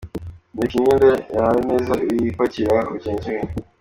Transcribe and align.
Bika 0.57 0.75
imyenda 0.77 1.09
yawe 1.37 1.59
neza, 1.69 1.93
wiyipakira 2.07 2.75
mu 2.89 2.95
kintu 3.01 3.19
kimwe. 3.23 3.41